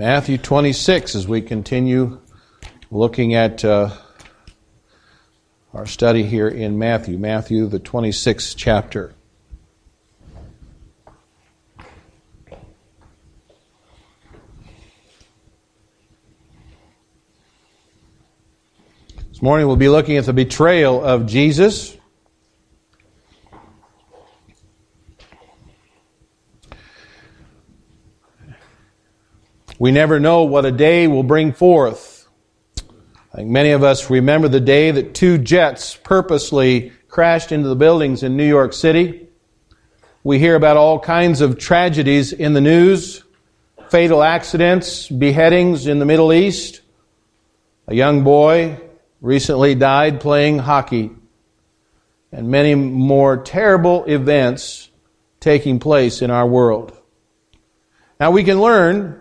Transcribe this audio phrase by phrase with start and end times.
[0.00, 2.22] Matthew 26 as we continue
[2.90, 3.90] looking at uh,
[5.74, 9.12] our study here in Matthew, Matthew, the 26th chapter.
[19.28, 21.94] This morning we'll be looking at the betrayal of Jesus.
[29.80, 32.28] We never know what a day will bring forth.
[33.32, 37.76] I think many of us remember the day that two jets purposely crashed into the
[37.76, 39.26] buildings in New York City.
[40.22, 43.24] We hear about all kinds of tragedies in the news,
[43.88, 46.82] fatal accidents, beheadings in the Middle East.
[47.86, 48.78] A young boy
[49.22, 51.10] recently died playing hockey,
[52.30, 54.90] and many more terrible events
[55.40, 56.94] taking place in our world.
[58.20, 59.19] Now we can learn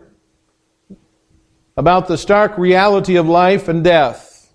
[1.79, 4.51] about the stark reality of life and death.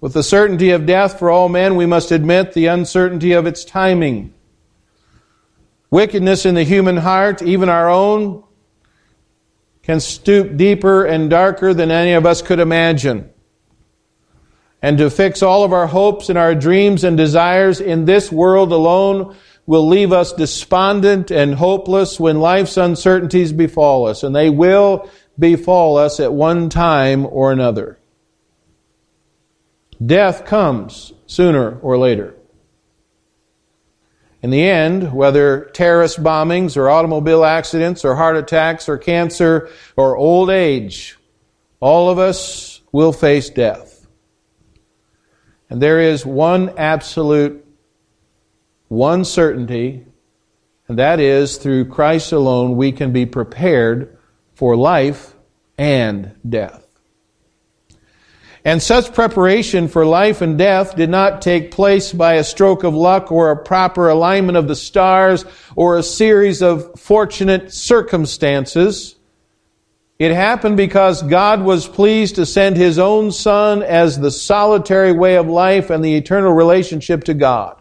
[0.00, 3.64] With the certainty of death for all men, we must admit the uncertainty of its
[3.64, 4.32] timing.
[5.90, 8.44] Wickedness in the human heart, even our own,
[9.82, 13.28] can stoop deeper and darker than any of us could imagine.
[14.80, 18.70] And to fix all of our hopes and our dreams and desires in this world
[18.70, 19.34] alone
[19.66, 24.22] will leave us despondent and hopeless when life's uncertainties befall us.
[24.22, 27.98] And they will befall us at one time or another.
[30.04, 32.34] Death comes sooner or later.
[34.40, 40.16] In the end, whether terrorist bombings or automobile accidents or heart attacks or cancer or
[40.16, 41.18] old age,
[41.80, 44.06] all of us will face death.
[45.68, 47.66] And there is one absolute,
[48.86, 50.06] one certainty,
[50.86, 54.17] and that is through Christ alone we can be prepared
[54.58, 55.36] for life
[55.78, 56.84] and death.
[58.64, 62.92] And such preparation for life and death did not take place by a stroke of
[62.92, 65.44] luck or a proper alignment of the stars
[65.76, 69.14] or a series of fortunate circumstances.
[70.18, 75.36] It happened because God was pleased to send His own Son as the solitary way
[75.36, 77.80] of life and the eternal relationship to God.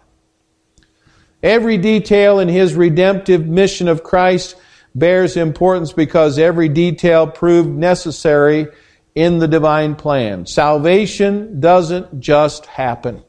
[1.42, 4.56] Every detail in His redemptive mission of Christ
[4.98, 8.68] bears importance because every detail proved necessary
[9.16, 10.46] in the divine plan.
[10.46, 13.16] Salvation doesn't just happen.
[13.18, 13.24] It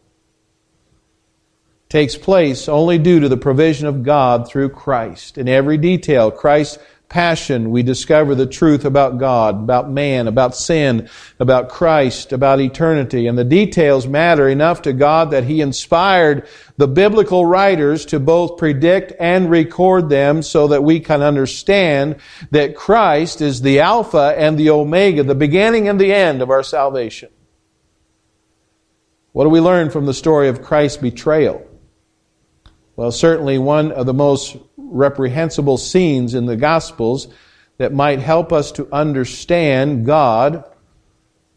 [1.88, 5.38] takes place only due to the provision of God through Christ.
[5.38, 11.08] In every detail, Christ passion, we discover the truth about God, about man, about sin,
[11.40, 13.26] about Christ, about eternity.
[13.26, 18.58] And the details matter enough to God that He inspired the biblical writers to both
[18.58, 22.16] predict and record them so that we can understand
[22.50, 26.62] that Christ is the Alpha and the Omega, the beginning and the end of our
[26.62, 27.30] salvation.
[29.32, 31.66] What do we learn from the story of Christ's betrayal?
[32.96, 34.56] Well, certainly one of the most
[34.90, 37.28] reprehensible scenes in the Gospels
[37.78, 40.64] that might help us to understand God,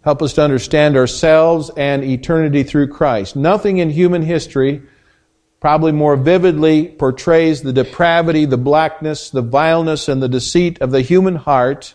[0.02, 3.36] help us to understand ourselves and eternity through Christ.
[3.36, 4.84] Nothing in human history
[5.60, 11.02] probably more vividly portrays the depravity, the blackness, the vileness, and the deceit of the
[11.02, 11.94] human heart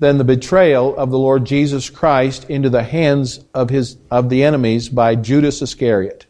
[0.00, 4.42] than the betrayal of the Lord Jesus Christ into the hands of, his, of the
[4.42, 6.26] enemies by Judas Iscariot.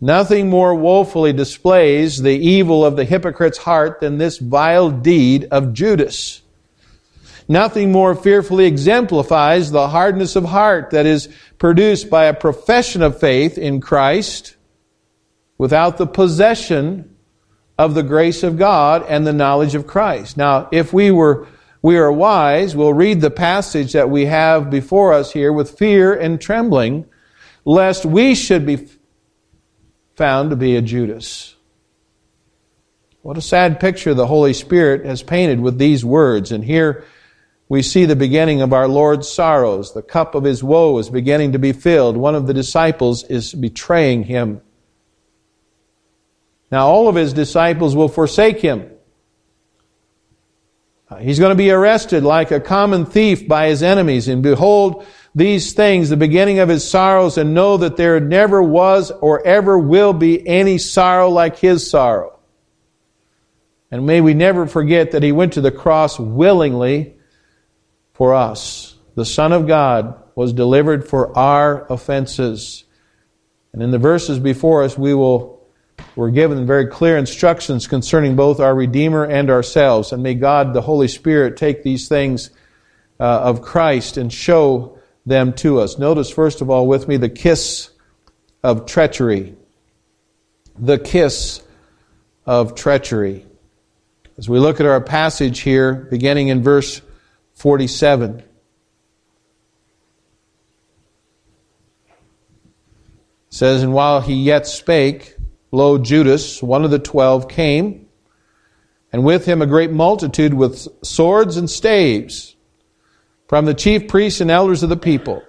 [0.00, 5.72] Nothing more woefully displays the evil of the hypocrite's heart than this vile deed of
[5.72, 6.42] Judas.
[7.48, 11.28] Nothing more fearfully exemplifies the hardness of heart that is
[11.58, 14.56] produced by a profession of faith in Christ
[15.58, 17.14] without the possession
[17.78, 20.36] of the grace of God and the knowledge of Christ.
[20.36, 21.46] Now, if we were
[21.82, 26.14] we are wise, we'll read the passage that we have before us here with fear
[26.14, 27.04] and trembling,
[27.66, 28.88] lest we should be
[30.16, 31.54] found to be a Judas.
[33.22, 36.52] What a sad picture the Holy Spirit has painted with these words.
[36.52, 37.04] And here
[37.68, 39.94] we see the beginning of our Lord's sorrows.
[39.94, 42.16] The cup of his woe is beginning to be filled.
[42.16, 44.60] One of the disciples is betraying him.
[46.70, 48.90] Now, all of his disciples will forsake him.
[51.08, 54.28] Uh, he's going to be arrested like a common thief by his enemies.
[54.28, 59.10] And behold, these things, the beginning of his sorrows, and know that there never was
[59.10, 62.38] or ever will be any sorrow like his sorrow.
[63.90, 67.14] And may we never forget that he went to the cross willingly
[68.12, 68.96] for us.
[69.14, 72.84] The Son of God was delivered for our offenses.
[73.72, 75.54] And in the verses before us, we will
[76.16, 80.12] we're given very clear instructions concerning both our Redeemer and ourselves.
[80.12, 82.50] And may God, the Holy Spirit, take these things
[83.18, 85.98] uh, of Christ and show them to us.
[85.98, 87.90] Notice, first of all, with me, the kiss
[88.62, 89.54] of treachery.
[90.78, 91.62] The kiss
[92.46, 93.46] of treachery.
[94.36, 97.00] As we look at our passage here, beginning in verse
[97.54, 98.42] 47.
[103.54, 105.36] says, And while he yet spake,
[105.70, 108.08] lo, Judas, one of the twelve, came,
[109.12, 112.56] and with him a great multitude with swords and staves
[113.48, 115.42] from the chief priests and elders of the people.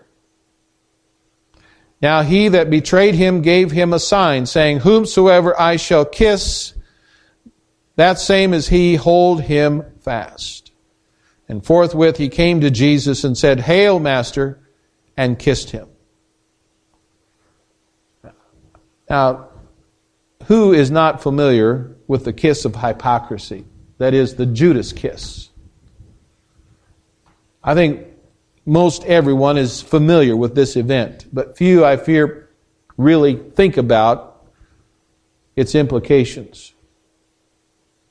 [2.01, 6.73] Now he that betrayed him gave him a sign, saying, Whomsoever I shall kiss,
[7.95, 10.71] that same as he hold him fast.
[11.47, 14.59] And forthwith he came to Jesus and said, Hail, Master,
[15.15, 15.87] and kissed him.
[19.09, 19.49] Now,
[20.45, 23.65] who is not familiar with the kiss of hypocrisy?
[23.97, 25.49] That is the Judas kiss.
[27.67, 28.05] I think
[28.63, 32.49] most everyone is familiar with this event, but few, I fear,
[32.95, 34.45] really think about
[35.55, 36.73] its implications.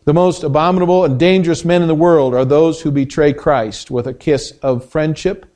[0.07, 4.09] The most abominable and dangerous men in the world are those who betray Christ with
[4.09, 5.47] a kiss of friendship.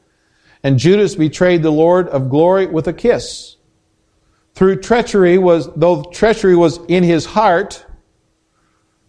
[0.62, 3.56] And Judas betrayed the Lord of glory with a kiss.
[4.54, 7.84] Through treachery was, though treachery was in his heart,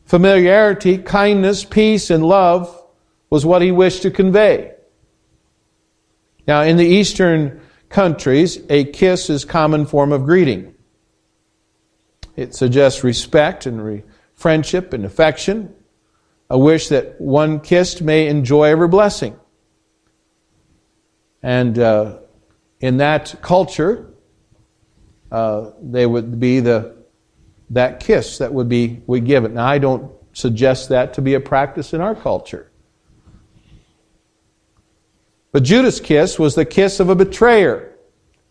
[0.06, 2.75] familiarity, kindness, peace, and love
[3.30, 4.74] was what he wished to convey.
[6.50, 10.74] Now, in the Eastern countries, a kiss is common form of greeting.
[12.36, 14.04] It suggests respect and re-
[14.34, 15.75] friendship and affection,
[16.50, 19.40] a wish that one kissed may enjoy every blessing.
[21.44, 22.18] And uh,
[22.80, 24.12] in that culture,
[25.31, 26.98] uh, they would be the
[27.69, 29.51] that kiss that would be we give it.
[29.51, 32.69] Now, I don't suggest that to be a practice in our culture.
[35.51, 37.90] But Judas' kiss was the kiss of a betrayer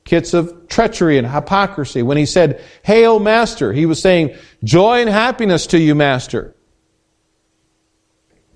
[0.08, 2.02] kiss of treachery and hypocrisy.
[2.02, 4.34] When he said, Hail, Master, he was saying,
[4.64, 6.54] Joy and happiness to you, Master.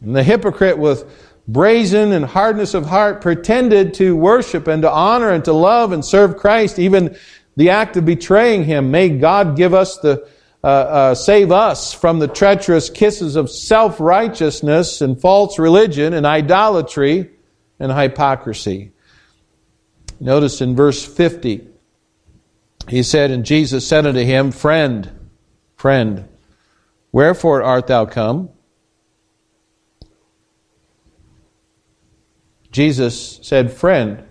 [0.01, 1.05] And the hypocrite, with
[1.47, 6.03] brazen and hardness of heart, pretended to worship and to honor and to love and
[6.03, 7.17] serve Christ, even
[7.57, 8.91] the act of betraying him.
[8.91, 10.27] May God give us the
[10.65, 16.25] uh, uh, save us from the treacherous kisses of self righteousness and false religion and
[16.25, 17.32] idolatry
[17.83, 18.93] and hypocrisy.
[20.21, 21.67] Notice in verse 50,
[22.89, 25.11] he said, And Jesus said unto him, Friend,
[25.75, 26.29] friend,
[27.11, 28.51] wherefore art thou come?
[32.71, 34.23] Jesus said, Friend.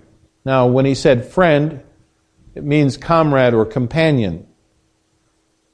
[0.45, 1.83] Now, when he said friend,
[2.56, 4.48] it means comrade or companion.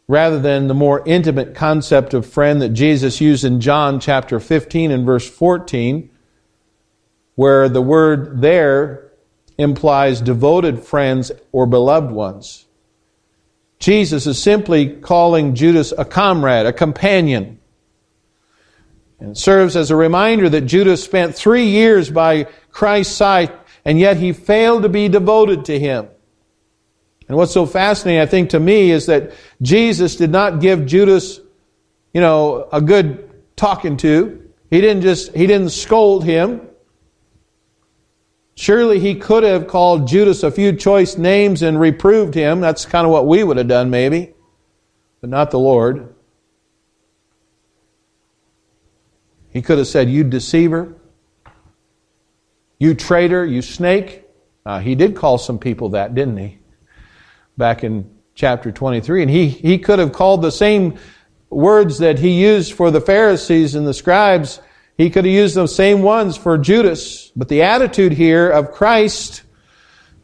[0.07, 4.89] Rather than the more intimate concept of friend that Jesus used in John chapter 15
[4.89, 6.09] and verse 14,
[7.37, 9.11] where the word there
[9.59, 12.65] implies devoted friends or beloved ones.
[13.77, 17.59] Jesus is simply calling Judas a comrade, a companion.
[19.19, 23.53] And serves as a reminder that Judas spent three years by Christ's side,
[23.85, 26.07] and yet he failed to be devoted to him.
[27.27, 29.31] And what's so fascinating, I think, to me is that
[29.61, 31.39] Jesus did not give Judas,
[32.13, 34.43] you know, a good talking to.
[34.71, 36.66] He didn't just, he didn't scold him.
[38.59, 42.59] Surely he could have called Judas a few choice names and reproved him.
[42.59, 44.33] That's kind of what we would have done, maybe,
[45.21, 46.15] but not the Lord.
[49.51, 50.95] He could have said, You deceiver,
[52.79, 54.23] you traitor, you snake.
[54.65, 56.57] Uh, he did call some people that, didn't he?
[57.57, 59.21] Back in chapter 23.
[59.21, 60.97] And he, he could have called the same
[61.51, 64.61] words that he used for the Pharisees and the scribes
[64.97, 69.43] he could have used those same ones for Judas, but the attitude here of Christ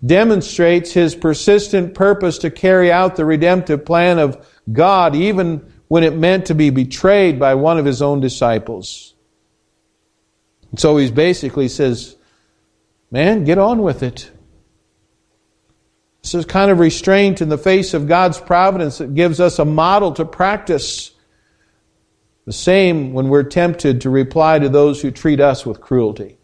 [0.06, 6.18] demonstrates his persistent purpose to carry out the redemptive plan of God, even when it
[6.18, 9.14] meant to be betrayed by one of his own disciples.
[10.72, 12.18] And so he basically says,
[13.12, 14.32] Man, get on with it.
[16.24, 19.66] This is kind of restraint in the face of God's providence that gives us a
[19.66, 21.13] model to practice.
[22.46, 26.38] The same when we're tempted to reply to those who treat us with cruelty.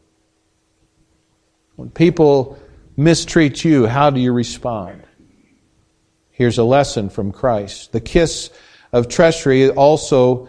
[1.75, 2.57] When people
[2.95, 5.03] mistreat you, how do you respond?
[6.29, 7.91] Here's a lesson from Christ.
[7.91, 8.49] The kiss
[8.93, 10.47] of treachery also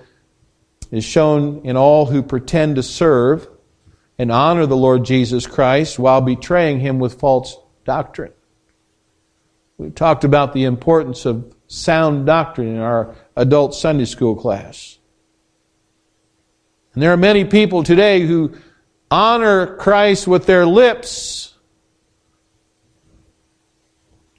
[0.93, 3.49] is shown in all who pretend to serve
[4.19, 8.33] and honor the Lord Jesus Christ while betraying him with false doctrine.
[9.79, 14.99] We've talked about the importance of sound doctrine in our adult Sunday school class.
[16.95, 18.55] And there are many people today who
[19.11, 21.55] honor Christ with their lips,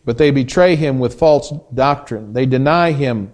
[0.04, 2.34] but they betray him with false doctrine.
[2.34, 3.34] They deny him.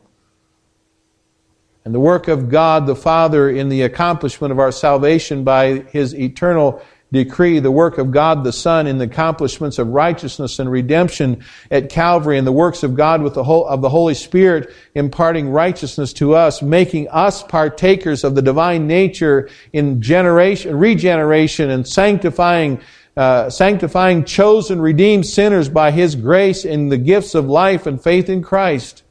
[1.85, 6.13] And the work of God the Father in the accomplishment of our salvation by his
[6.13, 11.43] eternal decree, the work of God the Son in the accomplishments of righteousness and redemption
[11.71, 15.49] at Calvary, and the works of God with the whole, of the Holy Spirit imparting
[15.49, 22.81] righteousness to us, making us partakers of the divine nature in generation, regeneration and sanctifying
[23.15, 28.29] uh, sanctifying chosen, redeemed sinners by His grace in the gifts of life and faith
[28.29, 29.01] in Christ.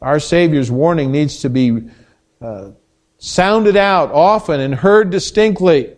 [0.00, 1.82] Our Savior's warning needs to be
[2.40, 2.70] uh,
[3.18, 5.96] sounded out often and heard distinctly.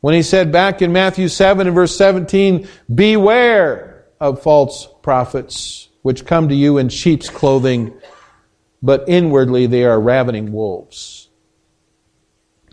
[0.00, 6.24] When he said back in Matthew 7 and verse 17, Beware of false prophets, which
[6.24, 7.92] come to you in sheep's clothing,
[8.82, 11.28] but inwardly they are ravening wolves.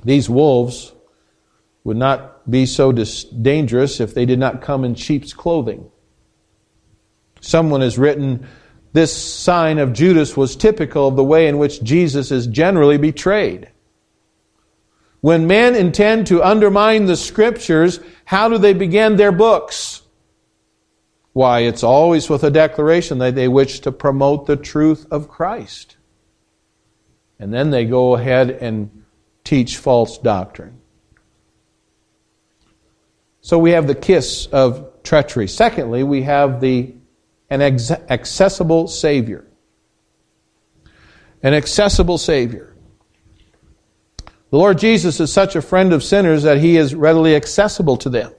[0.04, 0.94] These wolves
[1.84, 5.90] would not be so dis- dangerous if they did not come in sheep's clothing.
[7.42, 8.48] Someone has written,
[8.94, 13.70] this sign of Judas was typical of the way in which Jesus is generally betrayed.
[15.22, 20.02] When men intend to undermine the scriptures, how do they begin their books?
[21.34, 25.98] Why, it's always with a declaration that they wish to promote the truth of Christ.
[27.38, 29.04] And then they go ahead and
[29.44, 30.80] teach false doctrine.
[33.42, 35.48] So we have the kiss of treachery.
[35.48, 36.94] Secondly, we have the
[37.50, 39.46] an ex- accessible Savior.
[41.42, 42.76] An accessible Savior.
[44.52, 48.10] The Lord Jesus is such a friend of sinners that He is readily accessible to
[48.10, 48.34] them.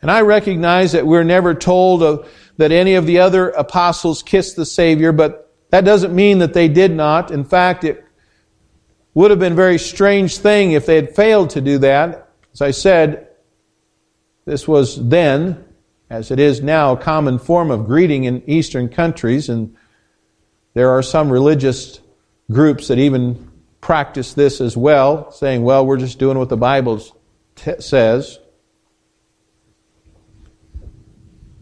[0.00, 4.56] And I recognize that we're never told of, that any of the other apostles kissed
[4.56, 7.30] the Savior, but that doesn't mean that they did not.
[7.30, 8.04] In fact, it
[9.14, 12.30] would have been a very strange thing if they had failed to do that.
[12.52, 13.28] As I said,
[14.44, 15.64] this was then
[16.10, 19.76] as it is now a common form of greeting in Eastern countries, and
[20.74, 22.00] there are some religious
[22.50, 23.50] groups that even
[23.80, 27.02] practice this as well, saying, well, we're just doing what the Bible
[27.56, 28.38] t- says.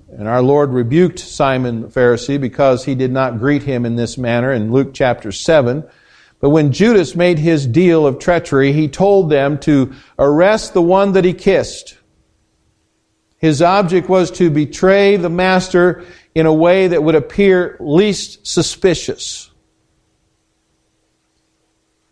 [0.08, 4.16] And our Lord rebuked Simon the Pharisee because he did not greet him in this
[4.16, 5.84] manner in Luke chapter 7.
[6.40, 11.12] But when Judas made his deal of treachery, he told them to arrest the one
[11.12, 11.98] that he kissed.
[13.46, 19.52] His object was to betray the master in a way that would appear least suspicious.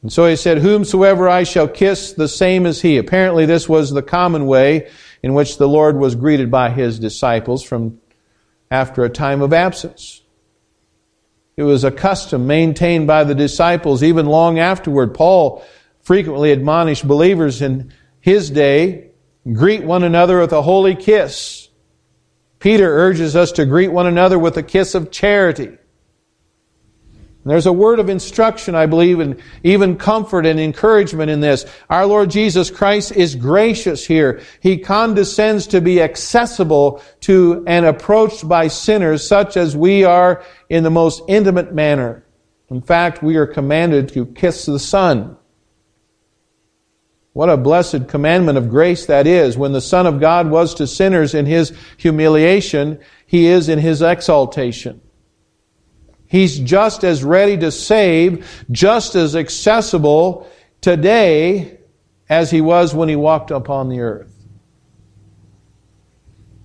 [0.03, 2.99] And so he said, Whomsoever I shall kiss, the same is he.
[2.99, 4.89] Apparently, this was the common way
[5.25, 8.01] in which the Lord was greeted by his disciples from
[8.71, 10.23] after a time of absence.
[11.57, 15.15] It was a custom maintained by the disciples even long afterward.
[15.15, 15.65] Paul
[16.01, 19.11] frequently admonished believers in his day
[19.53, 21.69] Greet one another with a holy kiss.
[22.59, 25.67] Peter urges us to greet one another with a kiss of charity.
[27.45, 31.67] And there's a word of instruction, I believe, and even comfort and encouragement in this.
[31.91, 34.41] Our Lord Jesus Christ is gracious here.
[34.61, 40.85] He condescends to be accessible to and approached by sinners such as we are in
[40.85, 42.25] the most intimate manner.
[42.71, 45.37] In fact, we are commanded to kiss the Son.
[47.35, 49.59] What a blessed commandment of grace that is.
[49.59, 54.03] When the Son of God was to sinners in his humiliation, he is in his
[54.03, 55.01] exaltation.
[56.29, 60.49] He's just as ready to save, just as accessible
[60.81, 61.79] today
[62.29, 64.31] as he was when he walked upon the earth.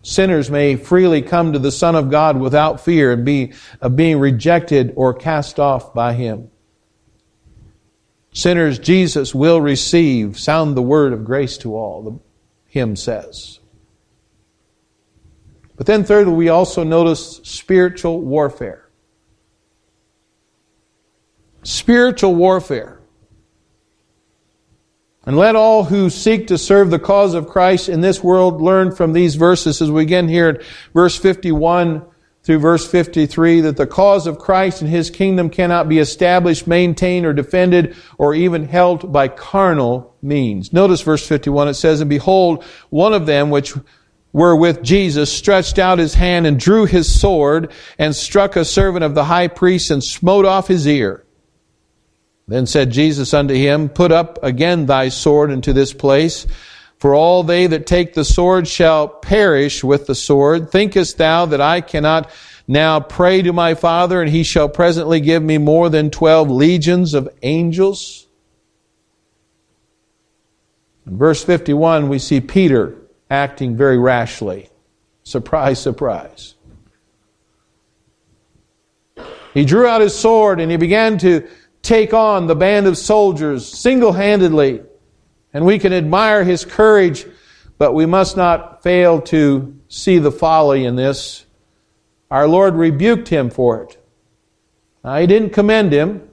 [0.04, 5.16] Sinners may freely come to the Son of God without fear of being rejected or
[5.16, 6.52] cast off by him.
[8.32, 10.40] Sinners Jesus will receive.
[10.40, 12.20] Sound the word of grace to all, the
[12.68, 13.60] hymn says.
[15.76, 18.90] But then, thirdly, we also notice spiritual warfare.
[21.64, 23.00] Spiritual warfare.
[25.26, 28.96] And let all who seek to serve the cause of Christ in this world learn
[28.96, 32.06] from these verses as we begin here at verse 51
[32.50, 37.28] through verse 53 that the cause of Christ and his kingdom cannot be established, maintained,
[37.28, 40.74] or defended, or even held by carnal means.
[40.74, 43.76] Notice verse 51, it says, And behold, one of them which
[44.34, 49.06] were with Jesus stretched out his hand and drew his sword and struck a servant
[49.06, 51.24] of the high priest and smote off his ear.
[52.48, 56.48] Then said Jesus unto him, Put up again thy sword into this place.
[57.00, 60.70] For all they that take the sword shall perish with the sword.
[60.70, 62.30] Thinkest thou that I cannot
[62.68, 67.16] Now pray to my Father, and he shall presently give me more than twelve legions
[67.16, 68.28] of angels.
[71.08, 72.96] In verse 51, we see Peter
[73.28, 74.70] acting very rashly.
[75.24, 76.54] Surprise, surprise.
[79.56, 81.48] He drew out his sword and he began to
[81.82, 84.82] take on the band of soldiers single handedly.
[85.54, 87.26] And we can admire his courage,
[87.78, 91.46] but we must not fail to see the folly in this.
[92.30, 93.98] Our Lord rebuked him for it.
[95.04, 96.30] Now, he didn't commend him.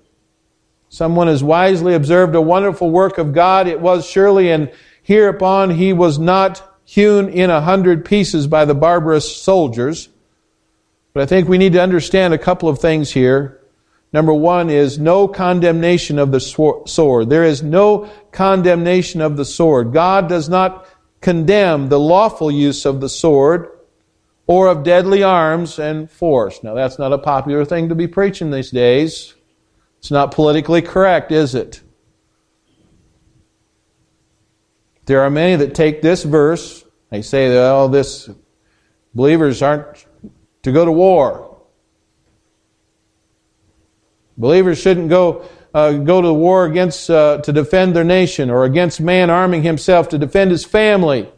[0.89, 3.67] Someone has wisely observed a wonderful work of God.
[3.67, 4.71] It was surely, and
[5.03, 10.09] hereupon he was not hewn in a hundred pieces by the barbarous soldiers.
[11.13, 13.61] But I think we need to understand a couple of things here.
[14.13, 17.29] Number one is no condemnation of the sword.
[17.29, 19.93] There is no condemnation of the sword.
[19.93, 20.87] God does not
[21.21, 23.69] condemn the lawful use of the sword
[24.47, 26.63] or of deadly arms and force.
[26.63, 29.35] Now, that's not a popular thing to be preaching these days.
[29.99, 31.83] It's not politically correct, is it?
[35.07, 38.29] There are many that take this verse, they say oh, this,
[39.15, 40.05] believers aren't
[40.63, 41.46] to go to war.
[44.39, 49.01] Believers shouldn't go, uh, go to war against, uh, to defend their nation or against
[49.01, 51.29] man arming himself to defend his family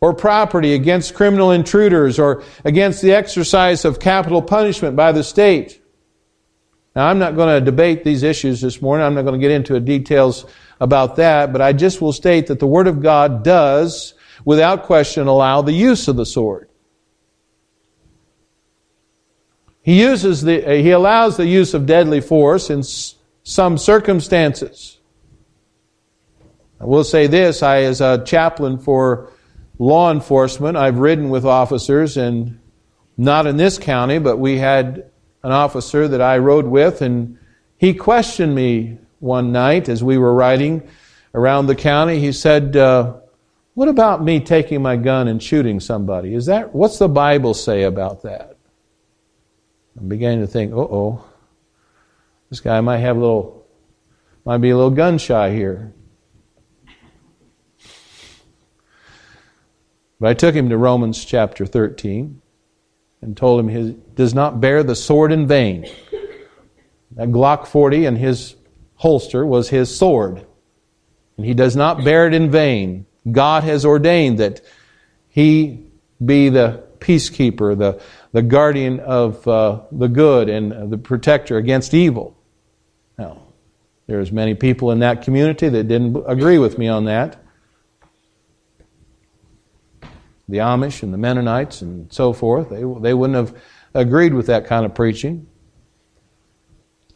[0.00, 5.80] or property against criminal intruders or against the exercise of capital punishment by the state.
[6.96, 9.06] Now, I'm not going to debate these issues this morning.
[9.06, 10.44] I'm not going to get into details
[10.80, 15.26] about that, but I just will state that the Word of God does, without question,
[15.26, 16.68] allow the use of the sword.
[19.82, 22.82] He uses the, he allows the use of deadly force in
[23.42, 24.98] some circumstances.
[26.80, 29.30] I will say this, I, as a chaplain for
[29.78, 32.60] law enforcement, I've ridden with officers and
[33.16, 35.10] not in this county, but we had
[35.42, 37.38] an officer that I rode with, and
[37.76, 40.88] he questioned me one night as we were riding
[41.34, 42.20] around the county.
[42.20, 43.14] He said, uh,
[43.74, 46.34] "What about me taking my gun and shooting somebody?
[46.34, 48.51] Is that what's the Bible say about that?"
[49.98, 51.24] I'm beginning to think, "Uh oh,
[52.50, 53.66] this guy might have a little,
[54.44, 55.92] might be a little gun shy here."
[60.22, 62.40] But I took him to Romans chapter 13
[63.22, 65.86] and told him he does not bear the sword in vain.
[67.16, 68.54] That Glock 40 in his
[68.94, 70.46] holster was his sword.
[71.36, 73.06] And he does not bear it in vain.
[73.30, 74.60] God has ordained that
[75.28, 75.86] he
[76.24, 78.00] be the peacekeeper, the,
[78.32, 82.36] the guardian of uh, the good and the protector against evil.
[83.18, 83.42] Now,
[84.06, 87.42] there's many people in that community that didn't agree with me on that
[90.48, 92.68] the Amish and the Mennonites and so forth.
[92.68, 93.56] They, they wouldn't have
[93.94, 95.46] agreed with that kind of preaching.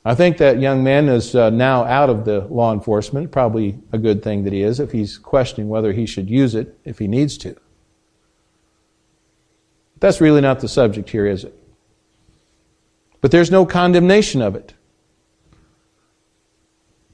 [0.07, 3.33] I think that young man is uh, now out of the law enforcement.
[3.33, 6.79] Probably a good thing that he is if he's questioning whether he should use it
[6.85, 7.57] if he needs to.
[10.07, 11.53] That's really not the subject here, is it?
[13.21, 14.73] But there's no condemnation of it.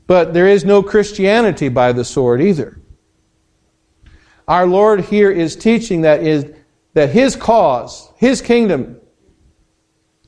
[0.06, 2.78] But there is no Christianity by the sword either.
[4.46, 6.52] Our Lord here is teaching that is
[6.92, 9.00] that his cause, his kingdom,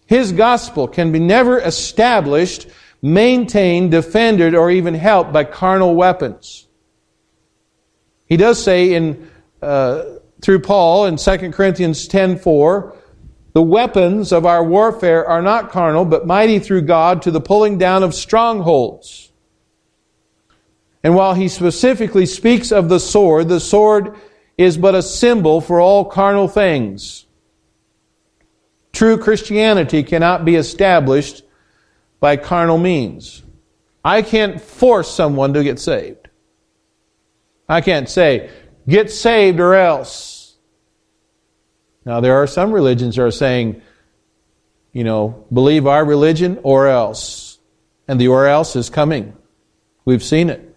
[0.07, 2.67] his gospel can be never established,
[3.03, 6.67] maintained, defended, or even helped by carnal weapons.
[8.25, 10.05] He does say in uh,
[10.45, 12.93] through Paul in 2 Corinthians 10:4,
[13.55, 17.79] the weapons of our warfare are not carnal, but mighty through God to the pulling
[17.79, 19.33] down of strongholds.
[21.03, 24.17] And while he specifically speaks of the sword, the sword
[24.59, 27.25] is but a symbol for all carnal things.
[28.93, 31.43] True Christianity cannot be established
[32.21, 33.43] by carnal means.
[34.05, 36.29] I can't force someone to get saved.
[37.67, 38.51] I can't say,
[38.87, 40.34] get saved or else.
[42.05, 43.81] Now, there are some religions that are saying,
[44.93, 47.59] you know, believe our religion or else.
[48.07, 49.35] And the or else is coming.
[50.05, 50.71] We've seen it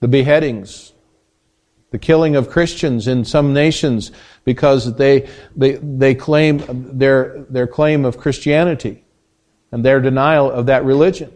[0.00, 0.92] the beheadings,
[1.90, 4.12] the killing of Christians in some nations
[4.44, 6.62] because they, they, they claim
[6.98, 9.04] their, their claim of Christianity
[9.72, 11.32] and their denial of that religion.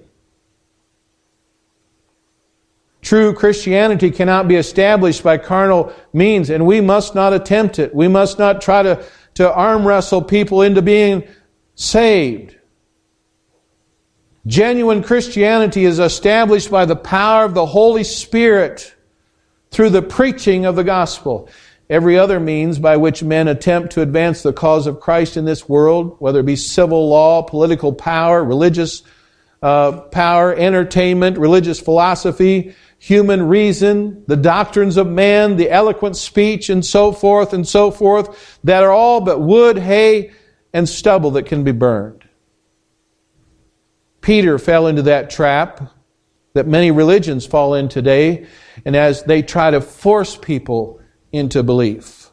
[3.02, 7.94] True Christianity cannot be established by carnal means, and we must not attempt it.
[7.94, 11.26] We must not try to, to arm wrestle people into being
[11.74, 12.56] saved.
[14.46, 18.94] Genuine Christianity is established by the power of the Holy Spirit
[19.70, 21.48] through the preaching of the gospel.
[21.90, 25.68] every other means by which men attempt to advance the cause of Christ in this
[25.68, 29.02] world, whether it be civil law, political power, religious
[29.62, 36.84] uh, power, entertainment, religious philosophy, human reason, the doctrines of man, the eloquent speech, and
[36.84, 40.30] so forth and so forth, that are all but wood, hay,
[40.72, 42.28] and stubble that can be burned.
[44.20, 45.90] Peter fell into that trap
[46.52, 48.46] that many religions fall in today,
[48.84, 51.00] and as they try to force people
[51.32, 52.30] into belief.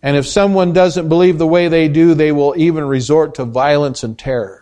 [0.00, 4.04] And if someone doesn't believe the way they do, they will even resort to violence
[4.04, 4.57] and terror.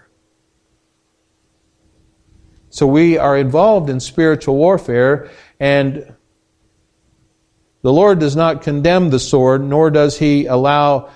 [2.77, 6.15] So we are involved in spiritual warfare, and
[7.81, 11.09] the Lord does not condemn the sword, nor does He allow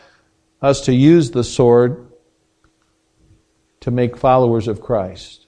[0.62, 2.12] us to use the sword
[3.80, 5.44] to make followers of Christ.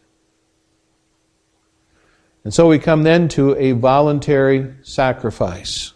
[2.44, 5.94] And so we come then to a voluntary sacrifice.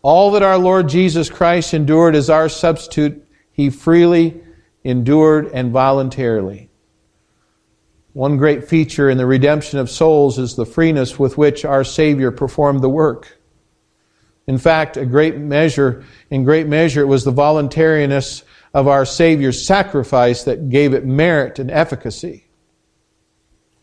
[0.00, 4.40] All that our Lord Jesus Christ endured as our substitute, he freely
[4.84, 6.68] endured and voluntarily.
[8.18, 12.32] One great feature in the redemption of souls is the freeness with which our Savior
[12.32, 13.38] performed the work.
[14.48, 18.42] In fact, a great measure, in great measure, it was the voluntariness
[18.74, 22.48] of our Savior's sacrifice that gave it merit and efficacy.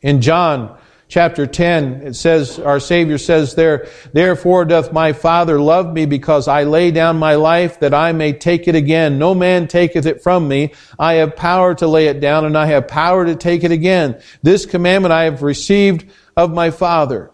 [0.02, 5.94] In John chapter 10, it says, our Savior says there, Therefore doth my Father love
[5.94, 9.20] me because I lay down my life that I may take it again.
[9.20, 10.74] No man taketh it from me.
[10.98, 14.22] I have power to lay it down and I have power to take it again.
[14.44, 17.32] This commandment I have received of my Father.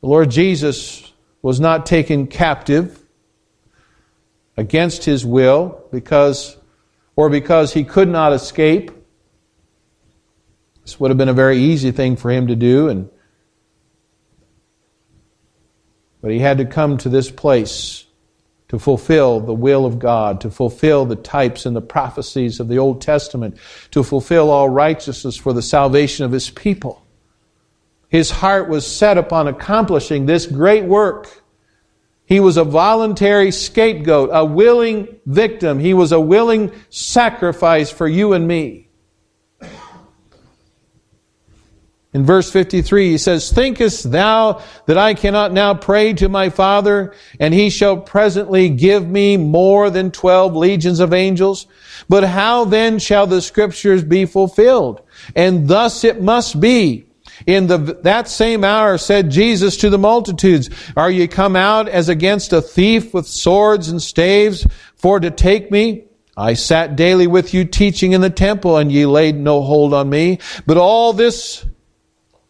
[0.00, 3.02] The Lord Jesus was not taken captive
[4.56, 6.56] against his will because
[7.16, 8.90] or because he could not escape.
[10.92, 13.08] This would have been a very easy thing for him to do and
[16.20, 18.04] but he had to come to this place
[18.68, 22.76] to fulfill the will of God, to fulfill the types and the prophecies of the
[22.76, 23.56] Old Testament,
[23.92, 27.02] to fulfill all righteousness for the salvation of his people.
[28.10, 31.42] His heart was set upon accomplishing this great work.
[32.26, 35.78] He was a voluntary scapegoat, a willing victim.
[35.78, 38.90] He was a willing sacrifice for you and me.
[42.14, 47.14] In verse 53, he says, Thinkest thou that I cannot now pray to my Father,
[47.40, 51.66] and he shall presently give me more than twelve legions of angels?
[52.10, 55.00] But how then shall the scriptures be fulfilled?
[55.34, 57.06] And thus it must be
[57.46, 62.08] in the, that same hour said Jesus to the multitudes, Are ye come out as
[62.08, 66.04] against a thief with swords and staves for to take me?
[66.36, 70.08] I sat daily with you teaching in the temple, and ye laid no hold on
[70.08, 70.38] me.
[70.66, 71.64] But all this,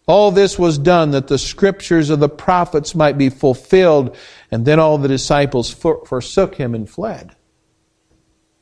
[0.07, 4.17] all this was done that the scriptures of the prophets might be fulfilled.
[4.51, 7.37] And then all the disciples forsook him and fled.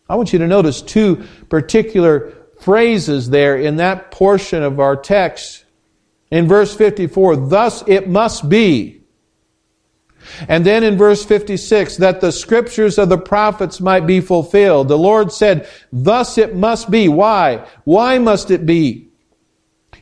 [0.09, 5.65] I want you to notice two particular phrases there in that portion of our text
[6.31, 9.03] in verse 54, thus it must be.
[10.49, 14.89] And then in verse 56, that the scriptures of the prophets might be fulfilled.
[14.89, 17.09] The Lord said, thus it must be.
[17.09, 17.67] Why?
[17.85, 19.10] Why must it be?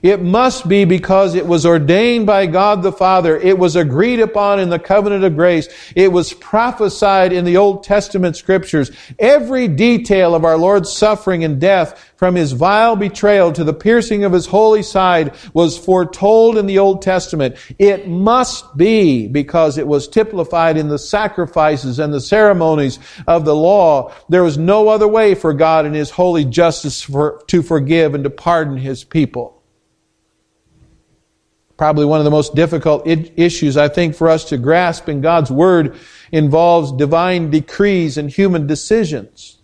[0.03, 3.37] It must be because it was ordained by God the Father.
[3.37, 5.69] It was agreed upon in the covenant of grace.
[5.97, 8.91] It was prophesied in the Old Testament scriptures.
[9.19, 14.25] Every detail of our Lord's suffering and death, from his vile betrayal to the piercing
[14.25, 17.57] of his holy side, was foretold in the Old Testament.
[17.79, 23.55] It must be because it was typified in the sacrifices and the ceremonies of the
[23.55, 24.13] law.
[24.29, 28.25] There was no other way for God in his holy justice for, to forgive and
[28.25, 29.58] to pardon his people
[31.79, 35.51] probably one of the most difficult issues I think for us to grasp in God's
[35.51, 35.97] Word
[36.33, 39.59] involves divine decrees and human decisions.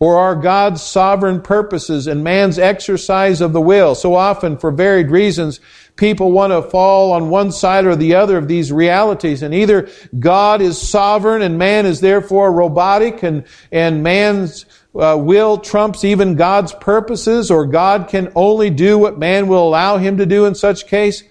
[0.00, 3.94] Or are God's sovereign purposes and man's exercise of the will?
[3.94, 5.60] So often, for varied reasons,
[5.96, 9.42] people want to fall on one side or the other of these realities.
[9.42, 14.66] And either God is sovereign and man is therefore robotic and, and man's
[14.98, 19.96] uh, will trumps even God's purposes, or God can only do what man will allow
[19.96, 21.22] him to do in such case?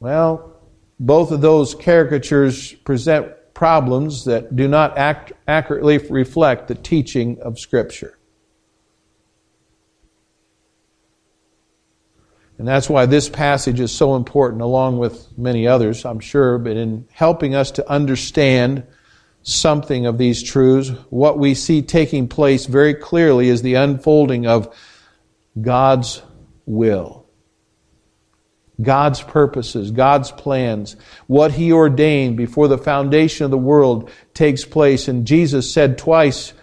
[0.00, 0.60] Well,
[1.00, 7.58] both of those caricatures present problems that do not act, accurately reflect the teaching of
[7.58, 8.18] Scripture.
[12.58, 16.76] And that's why this passage is so important, along with many others, I'm sure, but
[16.76, 18.84] in helping us to understand
[19.44, 20.88] something of these truths.
[21.10, 24.74] What we see taking place very clearly is the unfolding of
[25.60, 26.22] God's
[26.66, 27.24] will.
[28.82, 30.96] God's purposes, God's plans,
[31.28, 35.06] what He ordained before the foundation of the world takes place.
[35.06, 36.54] And Jesus said twice,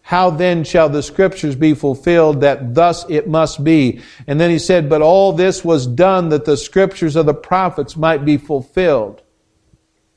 [0.00, 4.00] How then shall the scriptures be fulfilled that thus it must be?
[4.26, 7.96] And then He said, But all this was done that the scriptures of the prophets
[7.96, 9.22] might be fulfilled.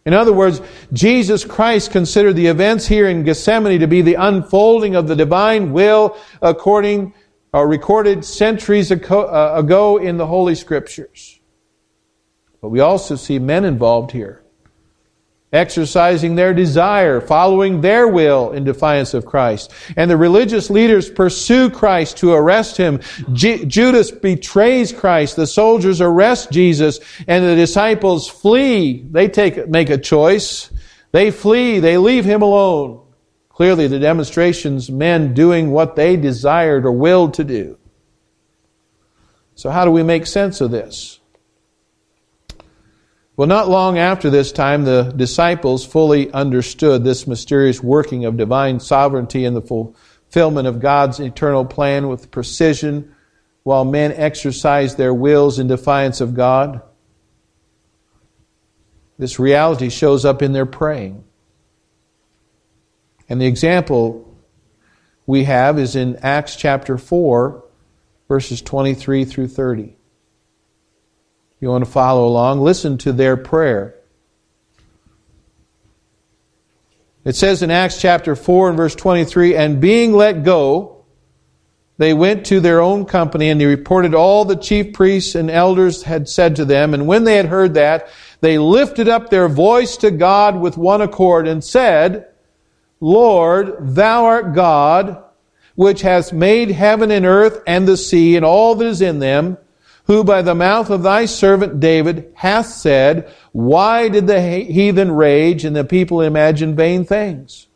[0.08, 0.62] In other words,
[0.94, 5.74] Jesus Christ considered the events here in Gethsemane to be the unfolding of the divine
[5.74, 7.14] will according
[7.54, 11.42] uh, recorded centuries ago, uh, ago in the Holy Scriptures.
[12.62, 14.46] But we also see men involved here,
[15.54, 19.72] exercising their desire, following their will in defiance of Christ.
[19.96, 23.00] And the religious leaders pursue Christ to arrest him.
[23.34, 25.36] Judas betrays Christ.
[25.36, 29.06] The soldiers arrest Jesus, and the disciples flee.
[29.10, 30.72] They take, make a choice.
[31.12, 31.80] They flee.
[31.80, 33.04] They leave him alone.
[33.50, 37.78] Clearly, the demonstrations, men doing what they desired or willed to do.
[39.56, 41.20] So, how do we make sense of this?
[43.38, 48.80] Well, not long after this time, the disciples fully understood this mysterious working of divine
[48.80, 53.14] sovereignty and the fulfillment of God's eternal plan with precision
[53.62, 56.82] while men exercised their wills in defiance of God.
[59.20, 61.24] This reality shows up in their praying.
[63.30, 64.36] And the example
[65.28, 67.64] we have is in Acts chapter 4,
[68.28, 69.97] verses 23 through 30.
[71.60, 72.62] You want to follow along?
[72.62, 73.96] Listen to their prayer.
[77.26, 80.98] It says in Acts chapter 4 and verse 23 And being let go,
[81.98, 86.04] they went to their own company and they reported all the chief priests and elders
[86.04, 86.94] had said to them.
[86.94, 88.08] And when they had heard that,
[88.40, 92.28] they lifted up their voice to God with one accord and said,
[93.00, 95.24] Lord, thou art God,
[95.76, 99.58] which hast made heaven and earth and the sea and all that is in them,
[100.08, 105.66] who by the mouth of thy servant David hath said, Why did the heathen rage
[105.66, 107.68] and the people imagine vain things?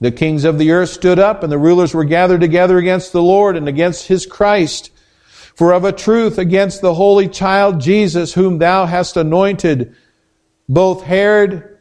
[0.00, 3.22] The kings of the earth stood up and the rulers were gathered together against the
[3.22, 4.90] Lord and against his Christ.
[5.54, 9.94] For of a truth against the holy child Jesus, whom thou hast anointed,
[10.68, 11.73] both Herod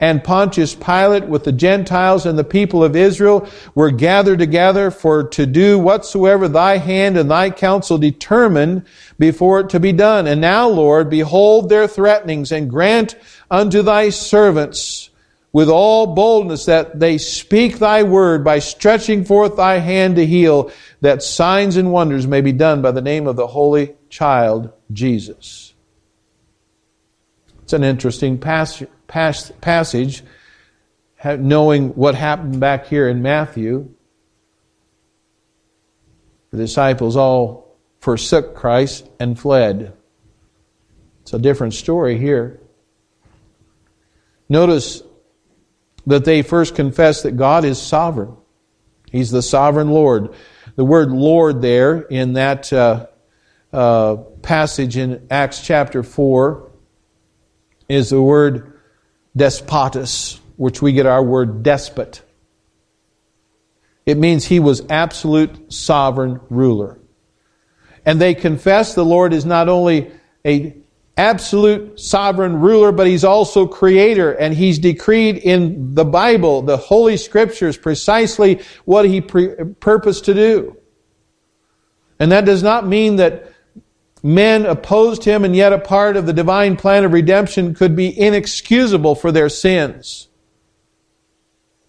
[0.00, 5.24] and Pontius Pilate with the Gentiles and the people of Israel were gathered together for
[5.28, 8.84] to do whatsoever thy hand and thy counsel determined
[9.18, 10.26] before it to be done.
[10.26, 13.16] And now, Lord, behold their threatenings and grant
[13.50, 15.10] unto thy servants
[15.52, 20.70] with all boldness that they speak thy word by stretching forth thy hand to heal,
[21.00, 25.74] that signs and wonders may be done by the name of the holy child Jesus.
[27.62, 30.22] It's an interesting passage passage,
[31.24, 33.92] knowing what happened back here in Matthew.
[36.50, 39.92] The disciples all forsook Christ and fled.
[41.22, 42.60] It's a different story here.
[44.48, 45.02] Notice
[46.06, 48.34] that they first confess that God is sovereign.
[49.10, 50.34] He's the sovereign Lord.
[50.76, 53.06] The word Lord there in that uh,
[53.72, 56.70] uh, passage in Acts chapter 4
[57.88, 58.77] is the word
[59.36, 62.22] despotus, which we get our word despot.
[64.06, 66.98] It means he was absolute sovereign ruler.
[68.04, 70.10] And they confess the Lord is not only
[70.46, 70.74] a
[71.18, 77.16] absolute sovereign ruler, but he's also creator and he's decreed in the Bible, the Holy
[77.16, 80.76] Scriptures, precisely what he pre- purposed to do.
[82.20, 83.52] And that does not mean that
[84.22, 88.18] men opposed him and yet a part of the divine plan of redemption could be
[88.18, 90.28] inexcusable for their sins.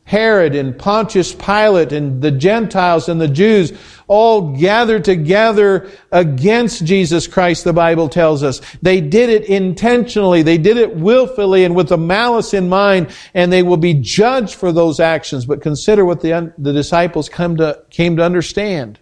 [0.09, 3.73] Herod and Pontius Pilate and the Gentiles and the Jews
[4.07, 8.59] all gathered together against Jesus Christ, the Bible tells us.
[8.81, 10.41] They did it intentionally.
[10.41, 14.55] They did it willfully and with a malice in mind, and they will be judged
[14.55, 15.45] for those actions.
[15.45, 18.97] But consider what the, the disciples come to, came to understand.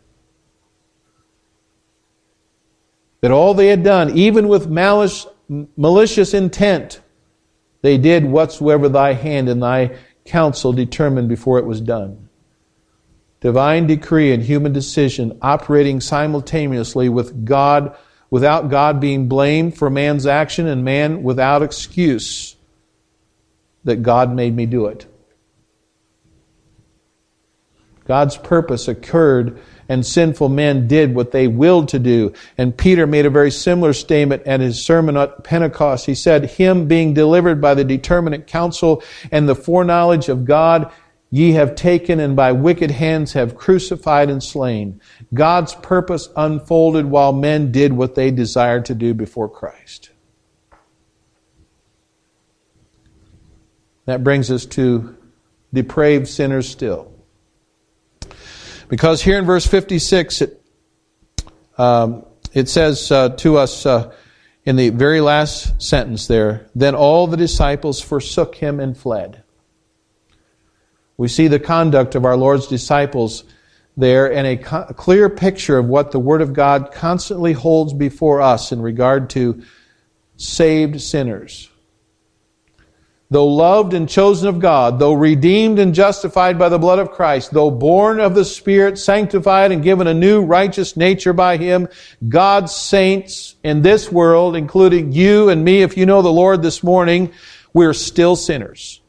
[3.21, 5.25] That all they had done, even with malice,
[5.75, 7.01] malicious intent,
[7.81, 12.29] they did whatsoever thy hand and thy counsel determined before it was done.
[13.39, 17.95] Divine decree and human decision operating simultaneously with God,
[18.29, 22.55] without God being blamed for man's action and man without excuse
[23.83, 25.05] that God made me do it.
[28.05, 32.33] God's purpose occurred and sinful men did what they willed to do.
[32.57, 36.05] And Peter made a very similar statement at his sermon at Pentecost.
[36.05, 40.91] He said, Him being delivered by the determinate counsel and the foreknowledge of God,
[41.29, 45.01] ye have taken and by wicked hands have crucified and slain.
[45.33, 50.11] God's purpose unfolded while men did what they desired to do before Christ.
[54.05, 55.17] That brings us to
[55.73, 57.11] depraved sinners still.
[58.89, 60.61] Because here in verse 56, it,
[61.77, 64.13] um, it says uh, to us uh,
[64.63, 69.43] in the very last sentence there, then all the disciples forsook him and fled.
[71.17, 73.43] We see the conduct of our Lord's disciples
[73.97, 77.93] there and a, co- a clear picture of what the Word of God constantly holds
[77.93, 79.63] before us in regard to
[80.37, 81.69] saved sinners
[83.29, 87.51] though loved and chosen of God, though redeemed and justified by the blood of Christ,
[87.51, 91.89] though born of the Spirit, sanctified and given a new righteous nature by Him,
[92.27, 96.83] God's saints in this world, including you and me, if you know the Lord this
[96.83, 97.33] morning,
[97.73, 99.01] we're still sinners.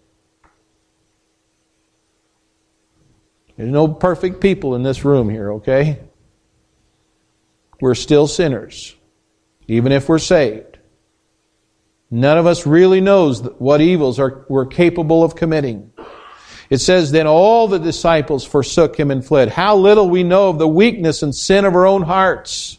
[3.57, 6.00] There's no perfect people in this room here, okay?
[7.81, 8.94] We're still sinners,
[9.68, 10.67] even if we're saved.
[12.11, 15.92] None of us really knows what evils are, we're capable of committing.
[16.71, 19.51] It says, Then all the disciples forsook him and fled.
[19.51, 22.79] How little we know of the weakness and sin of our own hearts.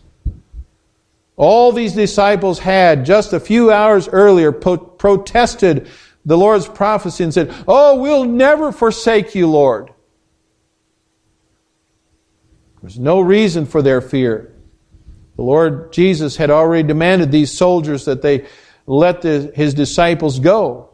[1.35, 5.87] All these disciples had, just a few hours earlier, po- protested
[6.25, 9.93] the Lord's prophecy and said, Oh, we'll never forsake you, Lord.
[12.81, 14.53] There's no reason for their fear.
[15.35, 18.45] The Lord Jesus had already demanded these soldiers that they
[18.89, 20.89] let the, his disciples go.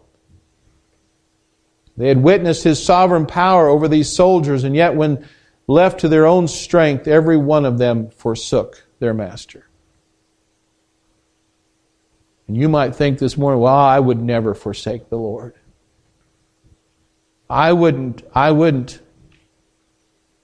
[1.95, 5.25] They had witnessed his sovereign power over these soldiers, and yet when
[5.65, 9.69] left to their own strength, every one of them forsook their master.
[12.49, 15.55] And you might think this morning, well, I would never forsake the Lord.
[17.49, 18.99] I wouldn't, I wouldn't.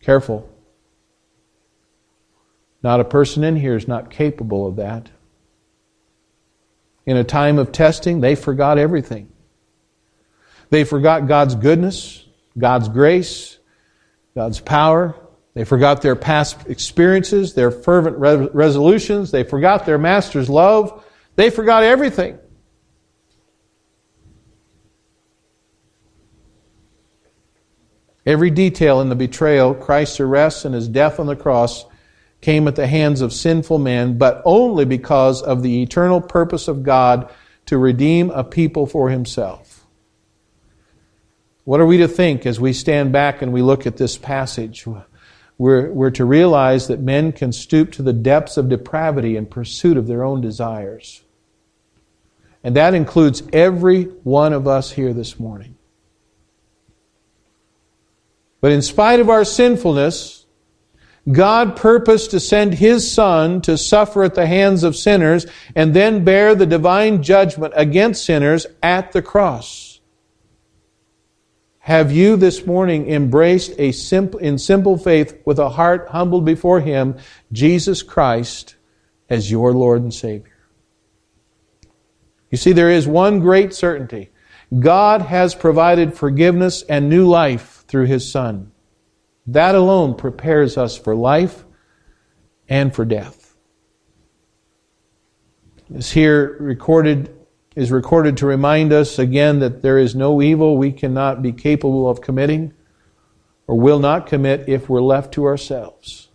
[0.02, 0.50] Careful.
[2.82, 5.12] Not a person in here is not capable of that
[7.06, 9.32] in a time of testing, they forgot everything.
[10.70, 12.26] They forgot God's goodness,
[12.58, 13.58] God's grace,
[14.36, 15.16] God's power.
[15.54, 19.32] They forgot their past experiences, their fervent re- resolutions.
[19.32, 21.04] They forgot their master's love.
[21.36, 22.40] They forgot everything.
[28.26, 31.86] Every detail in the betrayal, Christ's arrest, and his death on the cross
[32.42, 36.84] came at the hands of sinful men, but only because of the eternal purpose of
[36.84, 37.32] God
[37.68, 39.86] to redeem a people for himself.
[41.64, 44.86] What are we to think as we stand back and we look at this passage?
[45.58, 49.96] We're, we're to realize that men can stoop to the depths of depravity in pursuit
[49.96, 51.22] of their own desires.
[52.64, 55.78] And that includes every one of us here this morning.
[58.60, 60.41] But in spite of our sinfulness,
[61.30, 66.24] God purposed to send His Son to suffer at the hands of sinners and then
[66.24, 70.00] bear the divine judgment against sinners at the cross.
[71.80, 76.80] Have you this morning embraced a simple, in simple faith with a heart humbled before
[76.80, 77.18] Him,
[77.52, 78.76] Jesus Christ
[79.30, 80.58] as your Lord and Savior?
[82.50, 84.30] You see, there is one great certainty.
[84.78, 88.72] God has provided forgiveness and new life through His Son.
[89.48, 91.66] That alone prepares us for life
[92.70, 93.56] and for death.
[95.94, 97.36] Is here recorded
[97.76, 102.10] is recorded to remind us again that there is no evil we cannot be capable
[102.10, 102.74] of committing
[103.66, 106.28] or will not commit if we're left to ourselves.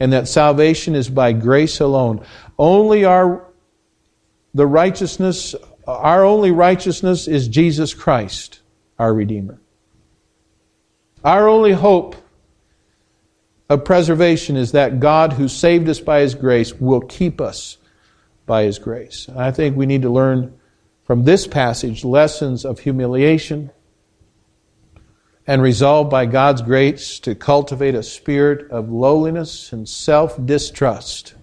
[0.00, 2.24] And that salvation is by grace alone.
[2.58, 3.46] Only our
[4.54, 5.54] the righteousness
[5.86, 8.60] our only righteousness is Jesus Christ,
[8.98, 9.60] our Redeemer.
[11.24, 12.16] Our only hope
[13.70, 17.78] of preservation is that God, who saved us by His grace, will keep us
[18.44, 19.26] by His grace.
[19.34, 20.58] I think we need to learn
[21.04, 23.70] from this passage lessons of humiliation
[25.46, 31.34] and resolve by God's grace to cultivate a spirit of lowliness and self distrust.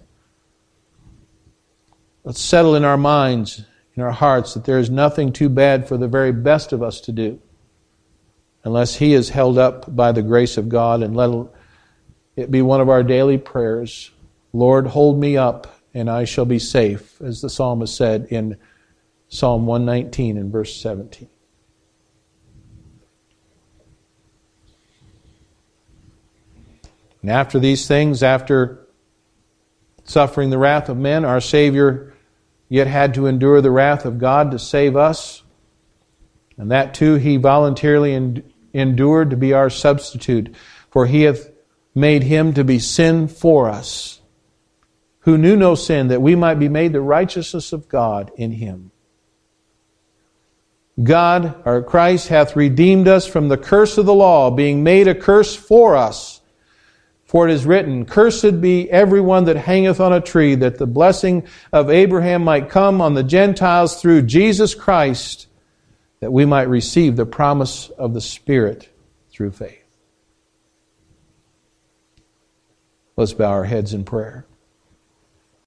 [2.22, 3.64] Let's settle in our minds,
[3.96, 7.00] in our hearts, that there is nothing too bad for the very best of us
[7.02, 7.40] to do
[8.64, 11.02] unless he is held up by the grace of God.
[11.02, 11.30] And let
[12.36, 14.10] it be one of our daily prayers
[14.52, 18.58] Lord, hold me up, and I shall be safe, as the psalmist said in
[19.28, 21.28] Psalm 119 and verse 17.
[27.22, 28.86] And after these things, after
[30.04, 32.12] suffering the wrath of men, our Savior
[32.68, 35.42] yet had to endure the wrath of God to save us.
[36.58, 38.12] And that too he voluntarily
[38.72, 40.54] endured to be our substitute,
[40.90, 41.50] for he hath
[41.94, 44.20] made him to be sin for us,
[45.20, 48.90] who knew no sin, that we might be made the righteousness of God in him.
[51.02, 55.14] God, our Christ, hath redeemed us from the curse of the law, being made a
[55.14, 56.40] curse for us.
[57.24, 61.46] For it is written, Cursed be everyone that hangeth on a tree, that the blessing
[61.72, 65.46] of Abraham might come on the Gentiles through Jesus Christ,
[66.22, 68.88] that we might receive the promise of the Spirit
[69.32, 69.84] through faith.
[73.16, 74.46] Let's bow our heads in prayer.